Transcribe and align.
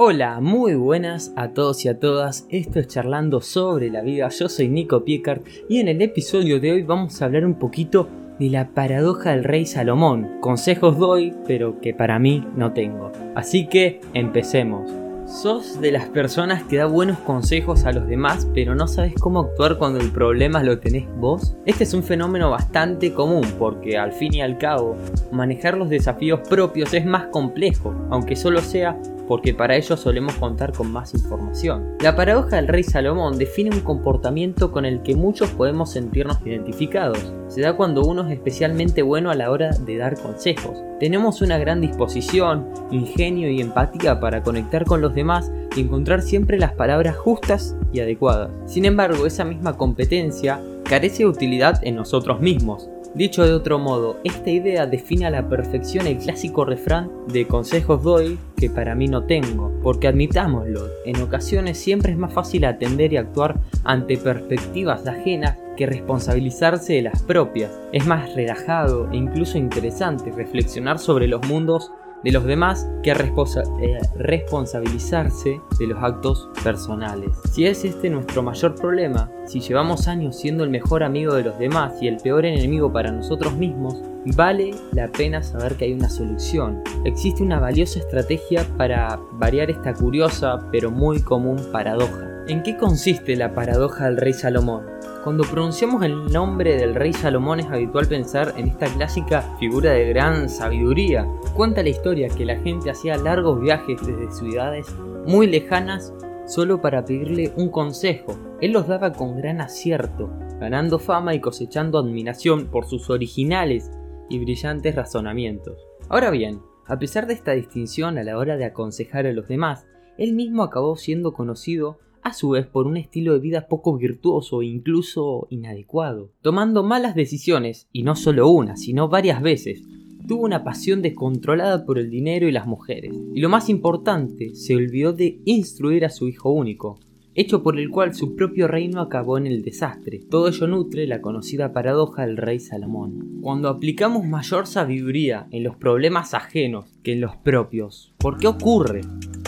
Hola, 0.00 0.38
muy 0.38 0.76
buenas 0.76 1.32
a 1.34 1.48
todos 1.48 1.84
y 1.84 1.88
a 1.88 1.98
todas. 1.98 2.46
Esto 2.50 2.78
es 2.78 2.86
Charlando 2.86 3.40
sobre 3.40 3.90
la 3.90 4.00
vida. 4.00 4.28
Yo 4.28 4.48
soy 4.48 4.68
Nico 4.68 5.02
Piecart 5.02 5.44
y 5.68 5.80
en 5.80 5.88
el 5.88 6.00
episodio 6.00 6.60
de 6.60 6.70
hoy 6.70 6.82
vamos 6.82 7.20
a 7.20 7.24
hablar 7.24 7.44
un 7.44 7.54
poquito 7.54 8.08
de 8.38 8.48
la 8.48 8.68
paradoja 8.68 9.30
del 9.30 9.42
rey 9.42 9.66
Salomón. 9.66 10.38
Consejos 10.40 10.98
doy, 10.98 11.34
pero 11.48 11.80
que 11.80 11.94
para 11.94 12.20
mí 12.20 12.46
no 12.54 12.72
tengo. 12.74 13.10
Así 13.34 13.66
que 13.66 14.00
empecemos. 14.14 14.88
¿Sos 15.26 15.80
de 15.80 15.90
las 15.90 16.08
personas 16.08 16.62
que 16.62 16.76
da 16.76 16.86
buenos 16.86 17.18
consejos 17.18 17.84
a 17.84 17.90
los 17.90 18.06
demás, 18.06 18.46
pero 18.54 18.76
no 18.76 18.86
sabes 18.86 19.14
cómo 19.14 19.40
actuar 19.40 19.78
cuando 19.78 19.98
el 19.98 20.12
problema 20.12 20.62
lo 20.62 20.78
tenés 20.78 21.08
vos? 21.16 21.56
Este 21.66 21.82
es 21.82 21.92
un 21.92 22.04
fenómeno 22.04 22.50
bastante 22.50 23.12
común, 23.12 23.44
porque 23.58 23.98
al 23.98 24.12
fin 24.12 24.32
y 24.32 24.42
al 24.42 24.58
cabo, 24.58 24.94
manejar 25.32 25.76
los 25.76 25.90
desafíos 25.90 26.48
propios 26.48 26.94
es 26.94 27.04
más 27.04 27.26
complejo, 27.26 27.92
aunque 28.10 28.36
solo 28.36 28.60
sea 28.60 28.96
porque 29.28 29.54
para 29.54 29.76
ello 29.76 29.96
solemos 29.96 30.34
contar 30.34 30.72
con 30.72 30.90
más 30.90 31.14
información. 31.14 31.96
La 32.00 32.16
paradoja 32.16 32.56
del 32.56 32.66
rey 32.66 32.82
Salomón 32.82 33.38
define 33.38 33.70
un 33.70 33.82
comportamiento 33.82 34.72
con 34.72 34.86
el 34.86 35.02
que 35.02 35.14
muchos 35.14 35.50
podemos 35.50 35.92
sentirnos 35.92 36.38
identificados. 36.44 37.32
Se 37.48 37.60
da 37.60 37.76
cuando 37.76 38.02
uno 38.02 38.26
es 38.26 38.32
especialmente 38.32 39.02
bueno 39.02 39.30
a 39.30 39.34
la 39.34 39.50
hora 39.50 39.70
de 39.70 39.96
dar 39.98 40.18
consejos. 40.20 40.78
Tenemos 40.98 41.42
una 41.42 41.58
gran 41.58 41.80
disposición, 41.80 42.66
ingenio 42.90 43.50
y 43.50 43.60
empatía 43.60 44.18
para 44.18 44.42
conectar 44.42 44.84
con 44.84 45.00
los 45.00 45.14
demás 45.14 45.52
y 45.76 45.82
encontrar 45.82 46.22
siempre 46.22 46.58
las 46.58 46.72
palabras 46.72 47.16
justas 47.16 47.76
y 47.92 48.00
adecuadas. 48.00 48.50
Sin 48.66 48.84
embargo, 48.84 49.26
esa 49.26 49.44
misma 49.44 49.76
competencia 49.76 50.60
carece 50.84 51.18
de 51.18 51.28
utilidad 51.28 51.78
en 51.82 51.96
nosotros 51.96 52.40
mismos. 52.40 52.88
Dicho 53.18 53.44
de 53.44 53.52
otro 53.52 53.80
modo, 53.80 54.20
esta 54.22 54.48
idea 54.48 54.86
define 54.86 55.26
a 55.26 55.30
la 55.30 55.48
perfección 55.48 56.06
el 56.06 56.18
clásico 56.18 56.64
refrán 56.64 57.10
de 57.26 57.48
consejos 57.48 58.04
doy 58.04 58.38
que 58.56 58.70
para 58.70 58.94
mí 58.94 59.08
no 59.08 59.24
tengo, 59.24 59.72
porque 59.82 60.06
admitámoslo, 60.06 60.86
en 61.04 61.20
ocasiones 61.20 61.78
siempre 61.78 62.12
es 62.12 62.18
más 62.18 62.32
fácil 62.32 62.64
atender 62.64 63.12
y 63.12 63.16
actuar 63.16 63.58
ante 63.82 64.18
perspectivas 64.18 65.04
ajenas 65.08 65.58
que 65.76 65.86
responsabilizarse 65.86 66.92
de 66.92 67.02
las 67.02 67.24
propias. 67.24 67.72
Es 67.92 68.06
más 68.06 68.32
relajado 68.36 69.10
e 69.10 69.16
incluso 69.16 69.58
interesante 69.58 70.30
reflexionar 70.30 71.00
sobre 71.00 71.26
los 71.26 71.44
mundos 71.48 71.90
de 72.24 72.32
los 72.32 72.44
demás 72.44 72.88
que 73.02 73.10
eh, 73.12 73.98
responsabilizarse 74.16 75.60
de 75.78 75.86
los 75.86 76.02
actos 76.02 76.48
personales. 76.62 77.30
Si 77.50 77.66
es 77.66 77.84
este 77.84 78.10
nuestro 78.10 78.42
mayor 78.42 78.74
problema, 78.74 79.30
si 79.46 79.60
llevamos 79.60 80.08
años 80.08 80.36
siendo 80.36 80.64
el 80.64 80.70
mejor 80.70 81.02
amigo 81.02 81.34
de 81.34 81.44
los 81.44 81.58
demás 81.58 81.94
y 82.02 82.08
el 82.08 82.18
peor 82.18 82.44
enemigo 82.44 82.92
para 82.92 83.12
nosotros 83.12 83.54
mismos, 83.54 84.02
vale 84.36 84.74
la 84.92 85.08
pena 85.08 85.42
saber 85.42 85.76
que 85.76 85.86
hay 85.86 85.92
una 85.92 86.10
solución. 86.10 86.82
Existe 87.04 87.42
una 87.42 87.60
valiosa 87.60 88.00
estrategia 88.00 88.66
para 88.76 89.18
variar 89.32 89.70
esta 89.70 89.94
curiosa 89.94 90.58
pero 90.70 90.90
muy 90.90 91.22
común 91.22 91.58
paradoja. 91.72 92.37
¿En 92.48 92.62
qué 92.62 92.78
consiste 92.78 93.36
la 93.36 93.52
paradoja 93.52 94.06
del 94.06 94.16
rey 94.16 94.32
Salomón? 94.32 94.86
Cuando 95.22 95.44
pronunciamos 95.44 96.02
el 96.02 96.32
nombre 96.32 96.76
del 96.76 96.94
rey 96.94 97.12
Salomón 97.12 97.60
es 97.60 97.66
habitual 97.66 98.08
pensar 98.08 98.54
en 98.56 98.68
esta 98.68 98.86
clásica 98.86 99.42
figura 99.58 99.92
de 99.92 100.08
gran 100.08 100.48
sabiduría. 100.48 101.26
Cuenta 101.54 101.82
la 101.82 101.90
historia 101.90 102.30
que 102.30 102.46
la 102.46 102.58
gente 102.60 102.90
hacía 102.90 103.18
largos 103.18 103.60
viajes 103.60 104.00
desde 104.00 104.32
ciudades 104.32 104.86
muy 105.26 105.46
lejanas 105.46 106.14
solo 106.46 106.80
para 106.80 107.04
pedirle 107.04 107.52
un 107.56 107.68
consejo. 107.68 108.38
Él 108.62 108.72
los 108.72 108.88
daba 108.88 109.12
con 109.12 109.36
gran 109.36 109.60
acierto, 109.60 110.30
ganando 110.58 110.98
fama 110.98 111.34
y 111.34 111.42
cosechando 111.42 111.98
admiración 111.98 112.68
por 112.68 112.86
sus 112.86 113.10
originales 113.10 113.90
y 114.30 114.38
brillantes 114.38 114.94
razonamientos. 114.94 115.86
Ahora 116.08 116.30
bien, 116.30 116.62
a 116.86 116.98
pesar 116.98 117.26
de 117.26 117.34
esta 117.34 117.52
distinción 117.52 118.16
a 118.16 118.24
la 118.24 118.38
hora 118.38 118.56
de 118.56 118.64
aconsejar 118.64 119.26
a 119.26 119.32
los 119.32 119.48
demás, 119.48 119.86
él 120.16 120.32
mismo 120.32 120.62
acabó 120.62 120.96
siendo 120.96 121.34
conocido 121.34 121.98
a 122.22 122.32
su 122.32 122.50
vez 122.50 122.66
por 122.66 122.86
un 122.86 122.96
estilo 122.96 123.34
de 123.34 123.40
vida 123.40 123.68
poco 123.68 123.96
virtuoso 123.96 124.62
e 124.62 124.66
incluso 124.66 125.46
inadecuado, 125.50 126.32
tomando 126.42 126.82
malas 126.82 127.14
decisiones, 127.14 127.88
y 127.92 128.02
no 128.02 128.16
solo 128.16 128.48
una, 128.48 128.76
sino 128.76 129.08
varias 129.08 129.42
veces. 129.42 129.82
Tuvo 130.26 130.44
una 130.44 130.64
pasión 130.64 131.00
descontrolada 131.00 131.84
por 131.86 131.98
el 131.98 132.10
dinero 132.10 132.48
y 132.48 132.52
las 132.52 132.66
mujeres, 132.66 133.14
y 133.34 133.40
lo 133.40 133.48
más 133.48 133.68
importante, 133.68 134.54
se 134.54 134.76
olvidó 134.76 135.12
de 135.12 135.40
instruir 135.44 136.04
a 136.04 136.10
su 136.10 136.28
hijo 136.28 136.50
único, 136.50 136.98
hecho 137.40 137.62
por 137.62 137.78
el 137.78 137.88
cual 137.88 138.16
su 138.16 138.34
propio 138.34 138.66
reino 138.66 139.00
acabó 139.00 139.38
en 139.38 139.46
el 139.46 139.62
desastre. 139.62 140.18
Todo 140.28 140.48
ello 140.48 140.66
nutre 140.66 141.06
la 141.06 141.20
conocida 141.20 141.72
paradoja 141.72 142.26
del 142.26 142.36
rey 142.36 142.58
Salomón. 142.58 143.38
Cuando 143.40 143.68
aplicamos 143.68 144.26
mayor 144.26 144.66
sabiduría 144.66 145.46
en 145.52 145.62
los 145.62 145.76
problemas 145.76 146.34
ajenos 146.34 146.86
que 147.04 147.12
en 147.12 147.20
los 147.20 147.36
propios, 147.36 148.12
¿por 148.18 148.38
qué 148.38 148.48
ocurre? 148.48 149.02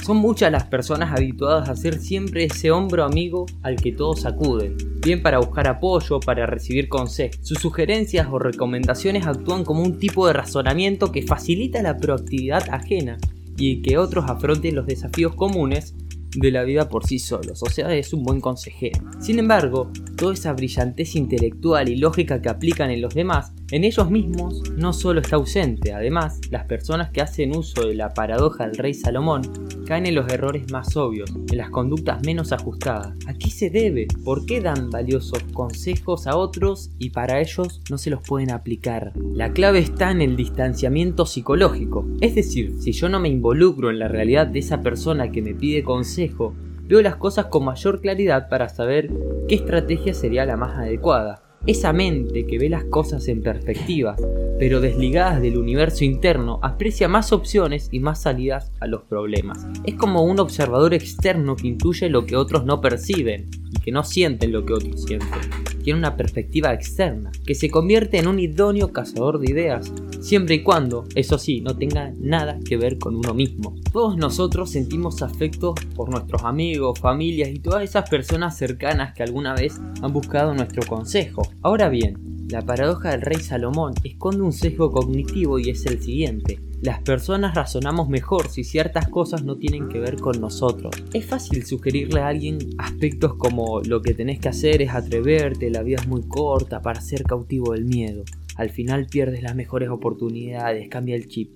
Son 0.04 0.18
muchas 0.18 0.52
las 0.52 0.64
personas 0.64 1.12
habituadas 1.12 1.68
a 1.68 1.74
ser 1.74 1.98
siempre 1.98 2.44
ese 2.44 2.70
hombro 2.70 3.02
amigo 3.02 3.46
al 3.62 3.74
que 3.74 3.90
todos 3.90 4.24
acuden, 4.24 4.76
bien 5.02 5.20
para 5.20 5.40
buscar 5.40 5.66
apoyo, 5.66 6.20
para 6.20 6.46
recibir 6.46 6.88
consejos. 6.88 7.40
Sus 7.42 7.58
sugerencias 7.58 8.28
o 8.30 8.38
recomendaciones 8.38 9.26
actúan 9.26 9.64
como 9.64 9.82
un 9.82 9.98
tipo 9.98 10.28
de 10.28 10.32
razonamiento 10.32 11.10
que 11.10 11.26
facilita 11.26 11.82
la 11.82 11.96
proactividad 11.96 12.70
ajena 12.70 13.18
y 13.56 13.82
que 13.82 13.98
otros 13.98 14.30
afronten 14.30 14.76
los 14.76 14.86
desafíos 14.86 15.34
comunes 15.34 15.96
de 16.36 16.50
la 16.50 16.62
vida 16.64 16.88
por 16.88 17.06
sí 17.06 17.18
solos, 17.18 17.62
o 17.62 17.70
sea, 17.70 17.94
es 17.94 18.12
un 18.12 18.22
buen 18.22 18.40
consejero. 18.40 19.00
Sin 19.20 19.38
embargo, 19.38 19.90
toda 20.20 20.34
esa 20.34 20.52
brillantez 20.52 21.16
intelectual 21.16 21.88
y 21.88 21.96
lógica 21.96 22.42
que 22.42 22.50
aplican 22.50 22.90
en 22.90 23.00
los 23.00 23.14
demás, 23.14 23.54
en 23.70 23.84
ellos 23.84 24.10
mismos 24.10 24.62
no 24.76 24.92
solo 24.92 25.22
está 25.22 25.36
ausente, 25.36 25.94
además, 25.94 26.42
las 26.50 26.66
personas 26.66 27.08
que 27.08 27.22
hacen 27.22 27.56
uso 27.56 27.86
de 27.86 27.94
la 27.94 28.12
paradoja 28.12 28.66
del 28.66 28.76
rey 28.76 28.92
Salomón 28.92 29.40
caen 29.86 30.04
en 30.04 30.14
los 30.14 30.30
errores 30.30 30.70
más 30.70 30.94
obvios, 30.98 31.32
en 31.50 31.56
las 31.56 31.70
conductas 31.70 32.22
menos 32.22 32.52
ajustadas. 32.52 33.14
¿A 33.26 33.32
qué 33.32 33.48
se 33.48 33.70
debe? 33.70 34.08
¿Por 34.22 34.44
qué 34.44 34.60
dan 34.60 34.90
valiosos 34.90 35.42
consejos 35.54 36.26
a 36.26 36.36
otros 36.36 36.90
y 36.98 37.10
para 37.10 37.40
ellos 37.40 37.80
no 37.88 37.96
se 37.96 38.10
los 38.10 38.20
pueden 38.22 38.50
aplicar? 38.50 39.14
La 39.32 39.54
clave 39.54 39.78
está 39.78 40.10
en 40.10 40.20
el 40.20 40.36
distanciamiento 40.36 41.24
psicológico, 41.24 42.06
es 42.20 42.34
decir, 42.34 42.74
si 42.78 42.92
yo 42.92 43.08
no 43.08 43.20
me 43.20 43.30
involucro 43.30 43.88
en 43.88 43.98
la 43.98 44.08
realidad 44.08 44.48
de 44.48 44.58
esa 44.58 44.82
persona 44.82 45.32
que 45.32 45.40
me 45.40 45.54
pide 45.54 45.82
consejo, 45.82 46.54
veo 46.90 47.02
las 47.02 47.16
cosas 47.16 47.46
con 47.46 47.64
mayor 47.64 48.00
claridad 48.00 48.48
para 48.48 48.68
saber 48.68 49.10
qué 49.46 49.54
estrategia 49.54 50.12
sería 50.12 50.44
la 50.44 50.56
más 50.56 50.76
adecuada. 50.76 51.40
Esa 51.64 51.92
mente 51.92 52.48
que 52.48 52.58
ve 52.58 52.68
las 52.68 52.82
cosas 52.84 53.28
en 53.28 53.42
perspectiva, 53.42 54.16
pero 54.58 54.80
desligadas 54.80 55.40
del 55.40 55.56
universo 55.56 56.04
interno, 56.04 56.58
aprecia 56.62 57.06
más 57.06 57.32
opciones 57.32 57.90
y 57.92 58.00
más 58.00 58.22
salidas 58.22 58.72
a 58.80 58.88
los 58.88 59.02
problemas. 59.02 59.68
Es 59.84 59.94
como 59.94 60.24
un 60.24 60.40
observador 60.40 60.92
externo 60.92 61.54
que 61.54 61.68
intuye 61.68 62.08
lo 62.08 62.26
que 62.26 62.34
otros 62.34 62.64
no 62.64 62.80
perciben 62.80 63.48
y 63.70 63.80
que 63.80 63.92
no 63.92 64.02
sienten 64.02 64.50
lo 64.50 64.66
que 64.66 64.72
otros 64.72 65.04
sienten 65.04 65.69
tiene 65.82 65.98
una 65.98 66.16
perspectiva 66.16 66.72
externa, 66.72 67.30
que 67.46 67.54
se 67.54 67.70
convierte 67.70 68.18
en 68.18 68.28
un 68.28 68.38
idóneo 68.38 68.92
cazador 68.92 69.38
de 69.38 69.50
ideas, 69.50 69.92
siempre 70.20 70.56
y 70.56 70.62
cuando, 70.62 71.04
eso 71.14 71.38
sí, 71.38 71.60
no 71.60 71.76
tenga 71.76 72.12
nada 72.18 72.58
que 72.64 72.76
ver 72.76 72.98
con 72.98 73.16
uno 73.16 73.34
mismo. 73.34 73.74
Todos 73.92 74.16
nosotros 74.16 74.70
sentimos 74.70 75.22
afecto 75.22 75.74
por 75.94 76.10
nuestros 76.10 76.42
amigos, 76.44 76.98
familias 76.98 77.50
y 77.50 77.58
todas 77.58 77.82
esas 77.82 78.08
personas 78.08 78.56
cercanas 78.56 79.14
que 79.14 79.22
alguna 79.22 79.54
vez 79.54 79.80
han 80.02 80.12
buscado 80.12 80.54
nuestro 80.54 80.82
consejo. 80.86 81.42
Ahora 81.62 81.88
bien, 81.88 82.46
la 82.48 82.62
paradoja 82.62 83.10
del 83.10 83.22
rey 83.22 83.40
Salomón 83.40 83.94
esconde 84.02 84.42
un 84.42 84.52
sesgo 84.52 84.90
cognitivo 84.90 85.58
y 85.58 85.70
es 85.70 85.86
el 85.86 86.00
siguiente. 86.02 86.58
Las 86.82 87.02
personas 87.02 87.54
razonamos 87.54 88.08
mejor 88.08 88.48
si 88.48 88.64
ciertas 88.64 89.06
cosas 89.08 89.44
no 89.44 89.56
tienen 89.56 89.90
que 89.90 90.00
ver 90.00 90.16
con 90.16 90.40
nosotros. 90.40 90.94
Es 91.12 91.26
fácil 91.26 91.66
sugerirle 91.66 92.20
a 92.20 92.28
alguien 92.28 92.56
aspectos 92.78 93.34
como 93.34 93.82
lo 93.82 94.00
que 94.00 94.14
tenés 94.14 94.40
que 94.40 94.48
hacer 94.48 94.80
es 94.80 94.94
atreverte, 94.94 95.68
la 95.68 95.82
vida 95.82 95.98
es 96.00 96.08
muy 96.08 96.22
corta 96.22 96.80
para 96.80 97.02
ser 97.02 97.24
cautivo 97.24 97.74
del 97.74 97.84
miedo. 97.84 98.24
Al 98.56 98.70
final 98.70 99.08
pierdes 99.10 99.42
las 99.42 99.54
mejores 99.54 99.90
oportunidades, 99.90 100.88
cambia 100.88 101.16
el 101.16 101.28
chip. 101.28 101.50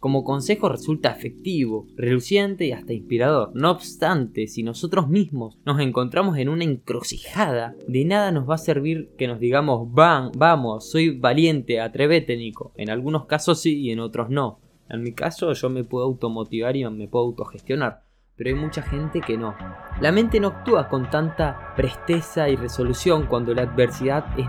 Como 0.00 0.24
consejo 0.24 0.68
resulta 0.68 1.12
efectivo, 1.12 1.86
reluciente 1.96 2.66
y 2.66 2.72
hasta 2.72 2.92
inspirador. 2.92 3.52
No 3.54 3.70
obstante, 3.70 4.48
si 4.48 4.64
nosotros 4.64 5.08
mismos 5.08 5.56
nos 5.64 5.78
encontramos 5.78 6.36
en 6.36 6.48
una 6.48 6.64
encrucijada, 6.64 7.76
de 7.86 8.04
nada 8.04 8.32
nos 8.32 8.50
va 8.50 8.56
a 8.56 8.58
servir 8.58 9.12
que 9.16 9.28
nos 9.28 9.38
digamos, 9.38 9.92
van, 9.94 10.32
vamos, 10.36 10.90
soy 10.90 11.16
valiente, 11.16 11.80
atrévete 11.80 12.36
Nico. 12.36 12.72
En 12.76 12.90
algunos 12.90 13.26
casos 13.26 13.62
sí 13.62 13.80
y 13.80 13.92
en 13.92 14.00
otros 14.00 14.30
no. 14.30 14.63
En 14.88 15.02
mi 15.02 15.12
caso 15.12 15.52
yo 15.52 15.70
me 15.70 15.84
puedo 15.84 16.04
automotivar 16.04 16.76
y 16.76 16.84
me 16.90 17.08
puedo 17.08 17.26
autogestionar, 17.26 18.02
pero 18.36 18.50
hay 18.50 18.56
mucha 18.56 18.82
gente 18.82 19.20
que 19.20 19.38
no. 19.38 19.54
La 20.00 20.12
mente 20.12 20.40
no 20.40 20.48
actúa 20.48 20.88
con 20.88 21.08
tanta 21.08 21.72
presteza 21.76 22.48
y 22.48 22.56
resolución 22.56 23.26
cuando 23.26 23.54
la 23.54 23.62
adversidad 23.62 24.26
es 24.36 24.46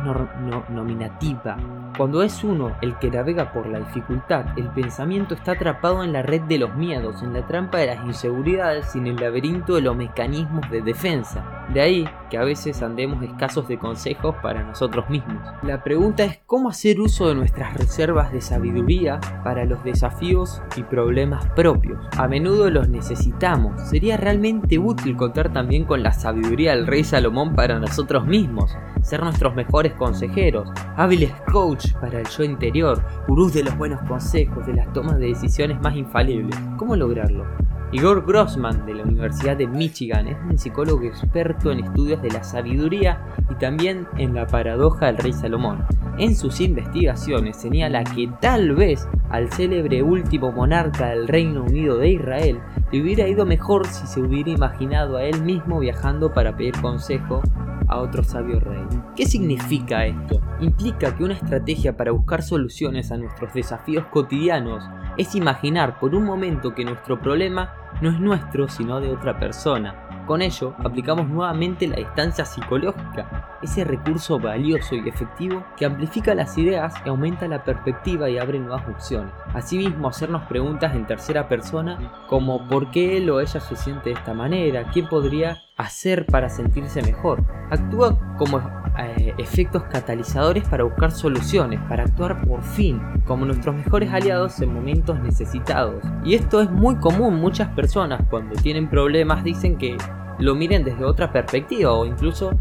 nominativa. 0.70 1.58
Cuando 1.96 2.24
es 2.24 2.44
uno 2.44 2.76
el 2.82 2.98
que 3.00 3.10
navega 3.10 3.54
por 3.54 3.68
la 3.68 3.80
dificultad, 3.80 4.58
el 4.58 4.68
pensamiento 4.70 5.34
está 5.34 5.54
atrapado 5.54 6.04
en 6.04 6.12
la 6.12 6.24
red 6.24 6.42
de 6.42 6.58
los 6.58 6.76
miedos, 6.76 7.24
en 7.24 7.34
la 7.34 7.48
trampa 7.48 7.78
de 7.78 7.88
las 7.88 8.06
inseguridades 8.06 8.94
y 8.96 9.00
en 9.00 9.08
el 9.08 9.16
laberinto 9.16 9.76
de 9.76 9.82
los 9.82 9.96
mecanismos 9.96 10.70
de 10.70 10.82
defensa. 10.82 11.66
De 11.74 11.80
ahí 11.80 12.10
a 12.38 12.44
veces 12.44 12.82
andemos 12.82 13.24
escasos 13.24 13.68
de 13.68 13.78
consejos 13.78 14.36
para 14.42 14.64
nosotros 14.64 15.10
mismos. 15.10 15.42
La 15.64 15.84
pregunta 15.84 16.24
es 16.24 16.40
cómo 16.46 16.70
hacer 16.70 17.00
uso 17.00 17.28
de 17.28 17.36
nuestras 17.36 17.74
reservas 17.74 18.32
de 18.32 18.42
sabiduría 18.42 19.20
para 19.44 19.66
los 19.66 19.84
desafíos 19.84 20.62
y 20.76 20.84
problemas 20.84 21.46
propios. 21.52 22.00
A 22.18 22.28
menudo 22.28 22.70
los 22.70 22.90
necesitamos. 22.90 23.82
Sería 23.90 24.18
realmente 24.18 24.78
útil 24.78 25.16
contar 25.16 25.52
también 25.52 25.86
con 25.86 26.04
la 26.04 26.14
sabiduría 26.14 26.76
del 26.76 26.88
rey 26.88 27.04
Salomón 27.04 27.56
para 27.56 27.80
nosotros 27.80 28.26
mismos, 28.26 28.76
ser 29.02 29.22
nuestros 29.22 29.56
mejores 29.56 29.94
consejeros, 29.94 30.70
hábiles 30.96 31.32
coach 31.52 31.94
para 31.94 32.20
el 32.20 32.28
yo 32.28 32.44
interior, 32.44 33.04
gurús 33.28 33.54
de 33.54 33.64
los 33.64 33.78
buenos 33.78 34.02
consejos, 34.08 34.66
de 34.66 34.74
las 34.74 34.92
tomas 34.94 35.18
de 35.20 35.28
decisiones 35.28 35.80
más 35.82 35.96
infalibles. 35.96 36.58
¿Cómo 36.78 36.96
lograrlo? 36.96 37.46
Igor 37.96 38.26
Grossman 38.26 38.86
de 38.86 38.94
la 38.94 39.04
Universidad 39.04 39.56
de 39.56 39.68
Michigan 39.68 40.28
es 40.28 40.36
un 40.50 40.58
psicólogo 40.58 41.06
experto 41.06 41.72
en 41.72 41.80
estudios 41.80 42.22
de 42.22 42.30
la 42.30 42.44
sabiduría 42.44 43.26
y 43.50 43.56
también 43.56 44.06
en 44.18 44.36
la 44.36 44.46
paradoja 44.46 45.06
del 45.06 45.18
rey 45.18 45.32
Salomón. 45.32 45.86
En 46.18 46.36
sus 46.36 46.60
investigaciones 46.60 47.56
señala 47.56 48.04
que 48.04 48.30
tal 48.42 48.76
vez 48.76 49.08
al 49.30 49.50
célebre 49.50 50.04
último 50.04 50.52
monarca 50.52 51.08
del 51.08 51.26
Reino 51.26 51.64
Unido 51.64 51.98
de 51.98 52.10
Israel 52.10 52.60
le 52.92 53.02
hubiera 53.02 53.30
ido 53.30 53.46
mejor 53.46 53.88
si 53.88 54.06
se 54.08 54.20
hubiera 54.20 54.50
imaginado 54.50 55.16
a 55.16 55.24
él 55.24 55.42
mismo 55.42 55.80
viajando 55.80 56.34
para 56.34 56.58
pedir 56.58 56.74
consejo 56.82 57.42
a 57.88 58.00
otro 58.00 58.26
sabio 58.26 58.60
rey. 58.60 58.84
¿Qué 59.16 59.26
significa 59.26 60.06
esto? 60.06 60.42
Implica 60.60 61.16
que 61.16 61.24
una 61.24 61.36
estrategia 61.36 61.96
para 61.96 62.12
buscar 62.12 62.44
soluciones 62.44 63.14
a 63.14 63.18
nuestros 63.18 63.54
desafíos 63.54 64.06
cotidianos 64.08 64.84
es 65.18 65.36
imaginar 65.36 66.00
por 66.00 66.16
un 66.16 66.26
momento 66.26 66.74
que 66.74 66.86
nuestro 66.86 67.20
problema 67.20 67.74
no 68.02 68.10
es 68.10 68.20
nuestro 68.20 68.68
sino 68.68 69.00
de 69.00 69.12
otra 69.12 69.40
persona. 69.40 70.02
Con 70.26 70.42
ello, 70.42 70.74
aplicamos 70.84 71.28
nuevamente 71.28 71.88
la 71.88 71.98
distancia 71.98 72.46
psicológica, 72.46 73.58
ese 73.62 73.84
recurso 73.84 74.40
valioso 74.40 74.96
y 74.96 75.08
efectivo 75.08 75.64
que 75.78 75.86
amplifica 75.86 76.34
las 76.34 76.58
ideas 76.58 76.96
y 77.06 77.10
aumenta 77.10 77.48
la 77.48 77.64
perspectiva 77.64 78.28
y 78.28 78.40
abre 78.40 78.60
nuevas 78.60 78.88
opciones. 78.90 79.32
Asimismo, 79.54 80.08
hacernos 80.08 80.42
preguntas 80.48 80.96
en 80.96 81.06
tercera 81.06 81.48
persona 81.48 82.26
como 82.28 82.68
¿por 82.68 82.90
qué 82.90 83.18
él 83.18 83.30
o 83.30 83.40
ella 83.40 83.60
se 83.60 83.76
siente 83.76 84.10
de 84.10 84.16
esta 84.16 84.34
manera? 84.34 84.90
¿Quién 84.92 85.08
podría 85.08 85.60
hacer 85.78 86.26
para 86.26 86.50
sentirse 86.50 87.04
mejor? 87.04 87.44
Actúa 87.70 88.18
como 88.38 88.60
eh, 88.98 89.34
efectos 89.38 89.84
catalizadores 89.84 90.68
para 90.68 90.84
buscar 90.84 91.12
soluciones, 91.12 91.80
para 91.90 92.04
actuar 92.04 92.42
por 92.46 92.64
fin 92.64 93.02
como 93.26 93.46
nuestros 93.46 93.76
mejores 93.76 94.12
aliados 94.12 94.60
en 94.62 94.74
momentos 94.74 95.20
necesitados. 95.20 96.04
Y 96.24 96.36
esto 96.36 96.62
es 96.62 96.70
muy 96.72 96.96
común, 96.96 97.36
muchas 97.36 97.70
personas 97.70 98.22
cuando 98.30 98.56
tienen 98.56 98.90
problemas 98.90 99.44
dicen 99.44 99.78
que 99.78 99.98
lo 100.40 100.56
miren 100.56 100.84
desde 100.84 101.04
otra 101.04 101.32
perspectiva 101.32 101.92
o 101.94 102.06
incluso 102.06 102.52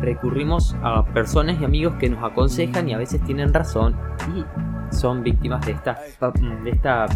recurrimos 0.00 0.76
a 0.82 1.04
personas 1.04 1.60
y 1.60 1.64
amigos 1.64 1.94
que 1.98 2.08
nos 2.08 2.22
aconsejan 2.22 2.88
y 2.88 2.94
a 2.94 2.98
veces 2.98 3.22
tienen 3.22 3.52
razón 3.52 3.96
y 4.34 4.44
son 4.94 5.22
víctimas 5.22 5.64
de 5.66 5.72
esta, 5.72 6.00
de 6.62 6.70
esta 6.70 7.06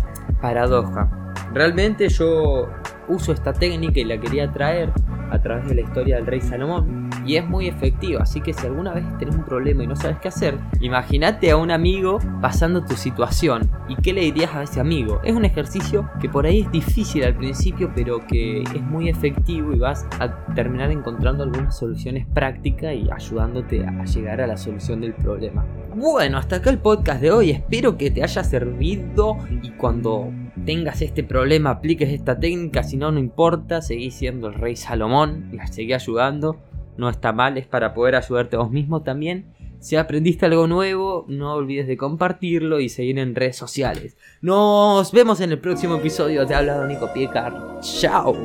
paradoja. 0.40 1.32
Realmente 1.52 2.08
yo 2.08 2.68
uso 3.08 3.32
esta 3.32 3.52
técnica 3.52 4.00
y 4.00 4.04
la 4.04 4.18
quería 4.18 4.52
traer 4.52 4.90
a 5.30 5.38
través 5.40 5.68
de 5.68 5.74
la 5.74 5.80
historia 5.82 6.16
del 6.16 6.26
rey 6.26 6.40
Salomón 6.40 7.10
y 7.26 7.36
es 7.36 7.46
muy 7.46 7.68
efectiva, 7.68 8.22
así 8.22 8.40
que 8.40 8.54
si 8.54 8.66
alguna 8.66 8.94
vez 8.94 9.04
tenés 9.18 9.34
un 9.34 9.44
problema 9.44 9.84
y 9.84 9.86
no 9.86 9.96
sabes 9.96 10.18
qué 10.18 10.28
hacer, 10.28 10.58
imagínate 10.80 11.50
a 11.50 11.56
un 11.56 11.70
amigo 11.70 12.18
pasando 12.40 12.84
tu 12.84 12.96
situación 12.96 13.70
y 13.88 13.96
qué 13.96 14.14
le 14.14 14.22
dirías 14.22 14.54
a 14.54 14.62
ese 14.62 14.80
amigo. 14.80 15.20
Es 15.22 15.34
un 15.34 15.44
ejercicio 15.44 16.08
que 16.20 16.28
por 16.28 16.46
ahí 16.46 16.60
es 16.60 16.70
difícil 16.70 17.24
al 17.24 17.34
principio, 17.34 17.92
pero 17.94 18.26
que 18.26 18.62
es 18.62 18.82
muy 18.82 19.10
efectivo 19.10 19.72
y 19.74 19.78
vas 19.78 20.06
a 20.20 20.46
terminar 20.54 20.90
encontrando 20.90 21.44
algunas 21.44 21.76
soluciones 21.76 22.26
prácticas 22.32 22.94
y 22.94 23.10
ayudándote 23.10 23.86
a 23.86 24.04
llegar 24.04 24.40
a 24.40 24.46
la 24.46 24.56
solución 24.56 25.02
del 25.02 25.14
problema. 25.14 25.66
Bueno, 25.94 26.38
hasta 26.38 26.56
acá 26.56 26.70
el 26.70 26.78
podcast 26.78 27.20
de 27.20 27.30
hoy, 27.30 27.50
espero 27.50 27.98
que 27.98 28.10
te 28.10 28.22
haya 28.22 28.44
servido 28.44 29.36
y 29.62 29.70
cuando 29.72 30.30
tengas 30.68 31.00
este 31.00 31.24
problema 31.24 31.70
apliques 31.70 32.10
esta 32.10 32.38
técnica, 32.38 32.82
si 32.82 32.98
no, 32.98 33.10
no 33.10 33.18
importa, 33.18 33.80
seguí 33.80 34.10
siendo 34.10 34.48
el 34.48 34.54
rey 34.54 34.76
Salomón 34.76 35.50
y 35.50 35.66
seguí 35.72 35.94
ayudando, 35.94 36.58
no 36.98 37.08
está 37.08 37.32
mal, 37.32 37.56
es 37.56 37.66
para 37.66 37.94
poder 37.94 38.16
ayudarte 38.16 38.56
a 38.56 38.58
vos 38.58 38.70
mismo 38.70 39.00
también. 39.02 39.46
Si 39.80 39.96
aprendiste 39.96 40.44
algo 40.44 40.66
nuevo, 40.66 41.24
no 41.26 41.54
olvides 41.54 41.86
de 41.86 41.96
compartirlo 41.96 42.80
y 42.80 42.90
seguir 42.90 43.18
en 43.18 43.34
redes 43.34 43.56
sociales. 43.56 44.18
Nos 44.42 45.10
vemos 45.10 45.40
en 45.40 45.52
el 45.52 45.58
próximo 45.58 45.94
episodio. 45.96 46.46
Te 46.46 46.52
ha 46.52 46.58
hablado 46.58 46.86
Nico 46.86 47.10
Piecar. 47.14 47.80
Chao. 47.80 48.36